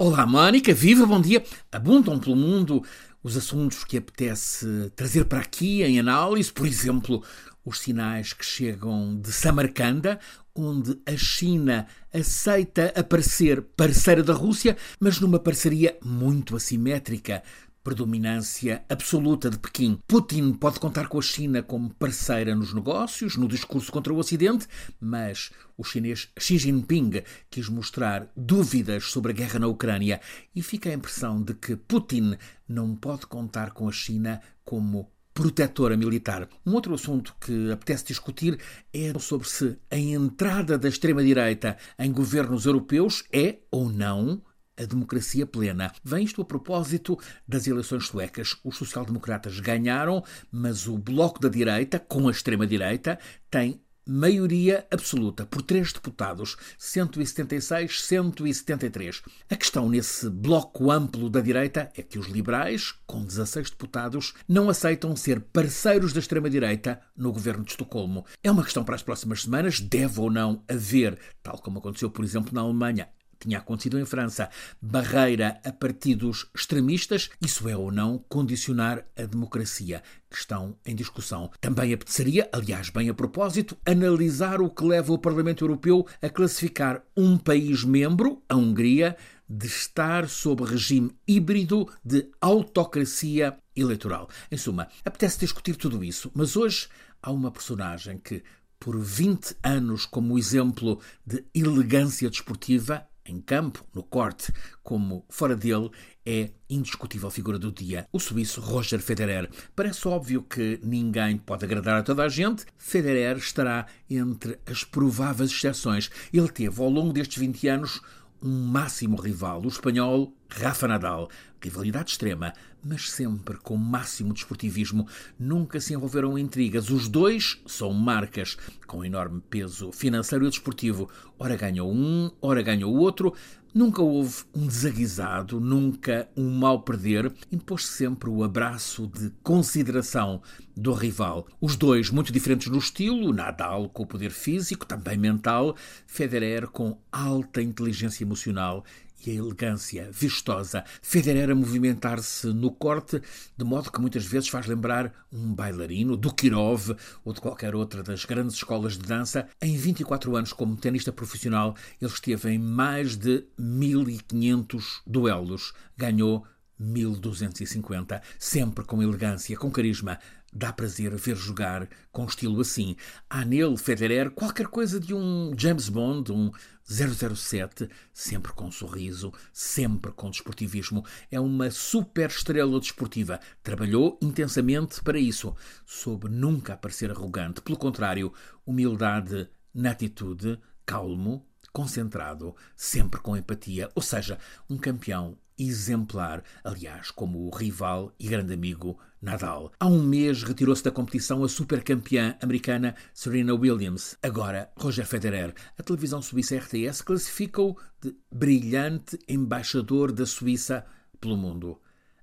Olá, 0.00 0.24
Mónica, 0.24 0.72
viva, 0.72 1.04
bom 1.04 1.20
dia. 1.20 1.42
Abundam 1.72 2.20
pelo 2.20 2.36
mundo 2.36 2.84
os 3.20 3.36
assuntos 3.36 3.82
que 3.82 3.96
apetece 3.96 4.92
trazer 4.94 5.24
para 5.24 5.40
aqui 5.40 5.82
em 5.82 5.98
análise, 5.98 6.52
por 6.52 6.68
exemplo, 6.68 7.20
os 7.64 7.80
sinais 7.80 8.32
que 8.32 8.44
chegam 8.44 9.20
de 9.20 9.32
Samarcanda, 9.32 10.20
onde 10.54 10.96
a 11.04 11.16
China 11.16 11.88
aceita 12.14 12.92
aparecer 12.94 13.60
parceira 13.76 14.22
da 14.22 14.34
Rússia, 14.34 14.76
mas 15.00 15.18
numa 15.18 15.40
parceria 15.40 15.98
muito 16.00 16.54
assimétrica 16.54 17.42
predominância 17.88 18.84
absoluta 18.86 19.48
de 19.48 19.58
Pequim. 19.58 19.98
Putin 20.06 20.52
pode 20.52 20.78
contar 20.78 21.08
com 21.08 21.18
a 21.18 21.22
China 21.22 21.62
como 21.62 21.88
parceira 21.94 22.54
nos 22.54 22.74
negócios, 22.74 23.34
no 23.34 23.48
discurso 23.48 23.90
contra 23.90 24.12
o 24.12 24.18
Ocidente, 24.18 24.66
mas 25.00 25.50
o 25.74 25.82
chinês 25.82 26.28
Xi 26.38 26.58
Jinping 26.58 27.22
quis 27.48 27.66
mostrar 27.70 28.30
dúvidas 28.36 29.04
sobre 29.04 29.32
a 29.32 29.34
guerra 29.34 29.60
na 29.60 29.68
Ucrânia 29.68 30.20
e 30.54 30.60
fica 30.60 30.90
a 30.90 30.92
impressão 30.92 31.42
de 31.42 31.54
que 31.54 31.76
Putin 31.76 32.36
não 32.68 32.94
pode 32.94 33.26
contar 33.26 33.70
com 33.70 33.88
a 33.88 33.92
China 33.92 34.38
como 34.66 35.10
protetora 35.32 35.96
militar. 35.96 36.46
Um 36.66 36.74
outro 36.74 36.92
assunto 36.92 37.34
que 37.40 37.72
apetece 37.72 38.04
discutir 38.04 38.60
é 38.92 39.18
sobre 39.18 39.48
se 39.48 39.78
a 39.90 39.96
entrada 39.96 40.76
da 40.76 40.90
extrema-direita 40.90 41.78
em 41.98 42.12
governos 42.12 42.66
europeus 42.66 43.24
é 43.32 43.60
ou 43.70 43.88
não 43.88 44.42
a 44.78 44.84
democracia 44.84 45.46
plena. 45.46 45.92
Vem 46.04 46.24
isto 46.24 46.40
a 46.40 46.44
propósito 46.44 47.18
das 47.46 47.66
eleições 47.66 48.06
suecas. 48.06 48.56
Os 48.64 48.76
social-democratas 48.76 49.60
ganharam, 49.60 50.24
mas 50.50 50.86
o 50.86 50.96
bloco 50.96 51.40
da 51.40 51.48
direita, 51.48 51.98
com 51.98 52.28
a 52.28 52.30
extrema-direita, 52.30 53.18
tem 53.50 53.80
maioria 54.08 54.86
absoluta 54.90 55.44
por 55.44 55.60
três 55.60 55.92
deputados, 55.92 56.56
176, 56.78 58.00
173. 58.02 59.22
A 59.50 59.54
questão 59.54 59.86
nesse 59.86 60.30
bloco 60.30 60.90
amplo 60.90 61.28
da 61.28 61.42
direita 61.42 61.92
é 61.94 62.02
que 62.02 62.18
os 62.18 62.26
liberais, 62.26 62.94
com 63.06 63.22
16 63.22 63.70
deputados, 63.70 64.32
não 64.48 64.70
aceitam 64.70 65.14
ser 65.14 65.40
parceiros 65.40 66.14
da 66.14 66.20
extrema-direita 66.20 66.98
no 67.14 67.30
governo 67.30 67.64
de 67.64 67.72
Estocolmo. 67.72 68.24
É 68.42 68.50
uma 68.50 68.64
questão 68.64 68.82
para 68.82 68.94
as 68.94 69.02
próximas 69.02 69.42
semanas, 69.42 69.78
deve 69.78 70.18
ou 70.20 70.30
não 70.30 70.64
haver, 70.66 71.18
tal 71.42 71.58
como 71.58 71.78
aconteceu, 71.78 72.10
por 72.10 72.24
exemplo, 72.24 72.54
na 72.54 72.62
Alemanha, 72.62 73.08
tinha 73.38 73.58
acontecido 73.58 73.98
em 73.98 74.04
França, 74.04 74.48
barreira 74.80 75.60
a 75.64 75.72
partidos 75.72 76.46
extremistas, 76.54 77.30
isso 77.40 77.68
é 77.68 77.76
ou 77.76 77.90
não 77.90 78.18
condicionar 78.28 79.04
a 79.16 79.22
democracia? 79.22 80.02
Questão 80.30 80.76
em 80.84 80.94
discussão. 80.94 81.50
Também 81.60 81.92
apeteceria, 81.92 82.48
aliás, 82.52 82.90
bem 82.90 83.08
a 83.08 83.14
propósito, 83.14 83.76
analisar 83.86 84.60
o 84.60 84.70
que 84.70 84.84
leva 84.84 85.12
o 85.12 85.18
Parlamento 85.18 85.64
Europeu 85.64 86.06
a 86.20 86.28
classificar 86.28 87.02
um 87.16 87.38
país 87.38 87.84
membro, 87.84 88.42
a 88.48 88.56
Hungria, 88.56 89.16
de 89.48 89.66
estar 89.66 90.28
sob 90.28 90.64
regime 90.64 91.10
híbrido 91.26 91.88
de 92.04 92.28
autocracia 92.40 93.58
eleitoral. 93.74 94.28
Em 94.50 94.58
suma, 94.58 94.88
apetece 95.04 95.38
discutir 95.40 95.76
tudo 95.76 96.04
isso, 96.04 96.30
mas 96.34 96.56
hoje 96.56 96.88
há 97.22 97.30
uma 97.30 97.50
personagem 97.50 98.18
que, 98.18 98.42
por 98.78 98.98
20 99.00 99.56
anos 99.62 100.04
como 100.04 100.38
exemplo 100.38 101.00
de 101.26 101.44
elegância 101.54 102.28
desportiva, 102.28 103.06
em 103.28 103.40
campo, 103.40 103.84
no 103.94 104.02
corte, 104.02 104.52
como 104.82 105.24
fora 105.28 105.54
dele, 105.54 105.90
é 106.24 106.50
indiscutível 106.68 107.30
figura 107.30 107.58
do 107.58 107.70
dia. 107.70 108.06
O 108.12 108.18
suíço 108.18 108.60
Roger 108.60 109.00
Federer. 109.00 109.48
Parece 109.74 110.06
óbvio 110.08 110.42
que 110.42 110.80
ninguém 110.82 111.36
pode 111.36 111.64
agradar 111.64 112.00
a 112.00 112.02
toda 112.02 112.24
a 112.24 112.28
gente. 112.28 112.64
Federer 112.76 113.36
estará 113.36 113.86
entre 114.10 114.58
as 114.66 114.84
prováveis 114.84 115.50
exceções. 115.50 116.10
Ele 116.32 116.48
teve, 116.48 116.82
ao 116.82 116.88
longo 116.88 117.12
destes 117.12 117.38
20 117.38 117.68
anos, 117.68 118.00
um 118.42 118.66
máximo 118.66 119.16
rival, 119.16 119.62
o 119.62 119.68
espanhol 119.68 120.32
Rafa 120.48 120.88
Nadal. 120.88 121.28
Rivalidade 121.60 122.12
extrema, 122.12 122.52
mas 122.84 123.10
sempre 123.10 123.56
com 123.56 123.76
máximo 123.76 124.32
desportivismo. 124.32 125.08
Nunca 125.38 125.80
se 125.80 125.92
envolveram 125.92 126.38
em 126.38 126.42
intrigas. 126.42 126.88
Os 126.88 127.08
dois 127.08 127.60
são 127.66 127.92
marcas 127.92 128.56
com 128.86 129.04
enorme 129.04 129.42
peso 129.50 129.90
financeiro 129.90 130.46
e 130.46 130.50
desportivo. 130.50 131.10
Ora 131.38 131.56
ganhou 131.56 131.92
um, 131.92 132.30
ora 132.40 132.62
ganhou 132.62 132.94
o 132.94 132.98
outro. 132.98 133.34
Nunca 133.78 134.02
houve 134.02 134.42
um 134.52 134.66
desaguisado, 134.66 135.60
nunca 135.60 136.28
um 136.36 136.50
mal 136.50 136.82
perder. 136.82 137.32
Impôs 137.52 137.86
sempre 137.86 138.28
o 138.28 138.42
abraço 138.42 139.06
de 139.06 139.30
consideração 139.40 140.42
do 140.76 140.92
rival. 140.92 141.46
Os 141.60 141.76
dois 141.76 142.10
muito 142.10 142.32
diferentes 142.32 142.66
no 142.66 142.78
estilo, 142.78 143.32
Nadal 143.32 143.88
com 143.88 144.02
o 144.02 144.06
poder 144.06 144.32
físico, 144.32 144.84
também 144.84 145.16
mental, 145.16 145.76
Federer 146.08 146.66
com 146.66 146.98
alta 147.12 147.62
inteligência 147.62 148.24
emocional 148.24 148.84
e 149.26 149.30
a 149.30 149.34
elegância 149.34 150.08
vistosa. 150.12 150.84
Federer 151.02 151.50
a 151.50 151.54
movimentar-se 151.54 152.48
no 152.48 152.70
corte, 152.70 153.20
de 153.56 153.64
modo 153.64 153.90
que 153.90 154.00
muitas 154.00 154.24
vezes 154.24 154.48
faz 154.48 154.66
lembrar 154.66 155.12
um 155.32 155.54
bailarino 155.54 156.16
do 156.16 156.32
Kirov 156.32 156.96
ou 157.24 157.32
de 157.32 157.40
qualquer 157.40 157.74
outra 157.74 158.02
das 158.02 158.24
grandes 158.24 158.56
escolas 158.56 158.98
de 158.98 159.06
dança. 159.06 159.48
Em 159.60 159.76
24 159.76 160.36
anos 160.36 160.52
como 160.52 160.76
tenista 160.76 161.12
profissional, 161.12 161.74
ele 162.00 162.10
esteve 162.10 162.50
em 162.50 162.58
mais 162.58 163.16
de 163.16 163.44
1500 163.58 165.02
duelos. 165.06 165.72
Ganhou 165.96 166.46
1250, 166.78 168.22
sempre 168.38 168.84
com 168.84 169.02
elegância, 169.02 169.56
com 169.56 169.70
carisma. 169.70 170.18
Dá 170.52 170.72
prazer 170.72 171.14
ver 171.16 171.36
jogar 171.36 171.88
com 172.10 172.24
estilo 172.24 172.60
assim. 172.60 172.96
Há 173.28 173.44
nele, 173.44 173.76
Federer, 173.76 174.30
qualquer 174.30 174.66
coisa 174.68 174.98
de 174.98 175.12
um 175.12 175.52
James 175.56 175.90
Bond, 175.90 176.32
um 176.32 176.50
007, 176.84 177.88
sempre 178.14 178.52
com 178.52 178.70
sorriso, 178.70 179.32
sempre 179.52 180.10
com 180.12 180.30
desportivismo. 180.30 181.04
É 181.30 181.38
uma 181.38 181.70
super 181.70 182.30
estrela 182.30 182.80
desportiva. 182.80 183.38
Trabalhou 183.62 184.18
intensamente 184.22 185.02
para 185.02 185.18
isso, 185.18 185.54
soube 185.84 186.30
nunca 186.30 186.76
parecer 186.76 187.10
arrogante. 187.10 187.60
Pelo 187.60 187.76
contrário, 187.76 188.32
humildade 188.64 189.48
na 189.74 189.90
atitude, 189.90 190.58
calmo, 190.86 191.47
concentrado, 191.72 192.54
sempre 192.76 193.20
com 193.20 193.36
empatia. 193.36 193.88
Ou 193.94 194.02
seja, 194.02 194.38
um 194.68 194.76
campeão 194.76 195.36
exemplar, 195.58 196.42
aliás, 196.62 197.10
como 197.10 197.46
o 197.46 197.50
rival 197.50 198.12
e 198.18 198.28
grande 198.28 198.54
amigo 198.54 198.98
Nadal. 199.20 199.72
Há 199.80 199.86
um 199.88 200.00
mês 200.00 200.44
retirou-se 200.44 200.84
da 200.84 200.92
competição 200.92 201.42
a 201.42 201.48
supercampeã 201.48 202.36
americana 202.40 202.94
Serena 203.12 203.52
Williams. 203.52 204.16
Agora, 204.22 204.70
Roger 204.76 205.04
Federer. 205.04 205.52
A 205.76 205.82
televisão 205.82 206.22
suíça 206.22 206.56
RTS 206.56 207.02
classifica-o 207.02 207.76
de 208.00 208.16
brilhante 208.30 209.18
embaixador 209.28 210.12
da 210.12 210.24
Suíça 210.24 210.86
pelo 211.20 211.36
mundo. 211.36 211.80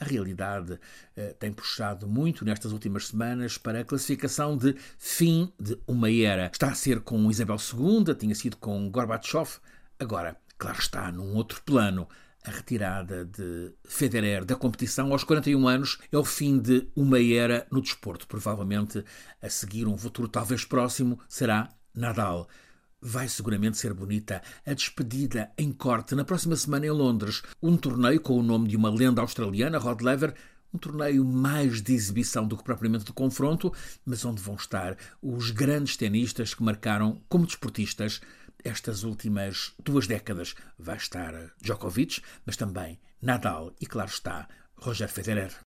A 0.00 0.04
realidade 0.04 0.78
eh, 1.16 1.34
tem 1.38 1.52
puxado 1.52 2.06
muito 2.06 2.44
nestas 2.44 2.72
últimas 2.72 3.08
semanas 3.08 3.58
para 3.58 3.80
a 3.80 3.84
classificação 3.84 4.56
de 4.56 4.76
fim 4.96 5.52
de 5.58 5.76
uma 5.86 6.10
era. 6.10 6.50
Está 6.52 6.68
a 6.68 6.74
ser 6.74 7.00
com 7.00 7.30
Isabel 7.30 7.56
II, 7.56 8.14
tinha 8.14 8.34
sido 8.34 8.56
com 8.56 8.88
Gorbachev, 8.90 9.58
agora, 9.98 10.36
claro 10.56 10.78
está, 10.78 11.10
num 11.10 11.34
outro 11.34 11.62
plano. 11.62 12.08
A 12.44 12.50
retirada 12.50 13.24
de 13.24 13.74
Federer 13.84 14.44
da 14.44 14.54
competição 14.54 15.12
aos 15.12 15.24
41 15.24 15.68
anos 15.68 15.98
é 16.10 16.16
o 16.16 16.24
fim 16.24 16.58
de 16.58 16.88
uma 16.94 17.20
era 17.20 17.66
no 17.70 17.82
desporto. 17.82 18.26
Provavelmente 18.26 19.04
a 19.42 19.50
seguir 19.50 19.86
um 19.86 19.98
futuro 19.98 20.28
talvez 20.28 20.64
próximo 20.64 21.18
será 21.28 21.68
Nadal. 21.92 22.48
Vai 23.00 23.28
seguramente 23.28 23.78
ser 23.78 23.94
bonita 23.94 24.42
a 24.66 24.74
despedida 24.74 25.52
em 25.56 25.70
corte 25.70 26.16
na 26.16 26.24
próxima 26.24 26.56
semana 26.56 26.84
em 26.84 26.90
Londres. 26.90 27.42
Um 27.62 27.76
torneio 27.76 28.20
com 28.20 28.36
o 28.36 28.42
nome 28.42 28.66
de 28.66 28.76
uma 28.76 28.90
lenda 28.90 29.20
australiana, 29.20 29.78
Rod 29.78 30.00
Laver, 30.00 30.34
um 30.74 30.78
torneio 30.78 31.24
mais 31.24 31.80
de 31.80 31.94
exibição 31.94 32.46
do 32.46 32.56
que 32.56 32.64
propriamente 32.64 33.04
de 33.04 33.12
confronto, 33.12 33.72
mas 34.04 34.24
onde 34.24 34.42
vão 34.42 34.56
estar 34.56 34.96
os 35.22 35.52
grandes 35.52 35.96
tenistas 35.96 36.54
que 36.54 36.62
marcaram 36.62 37.22
como 37.28 37.46
desportistas 37.46 38.20
estas 38.64 39.04
últimas 39.04 39.72
duas 39.78 40.08
décadas. 40.08 40.56
Vai 40.76 40.96
estar 40.96 41.32
Djokovic, 41.62 42.20
mas 42.44 42.56
também 42.56 42.98
Nadal 43.22 43.72
e, 43.80 43.86
claro 43.86 44.10
está, 44.10 44.48
Roger 44.74 45.08
Federer. 45.08 45.52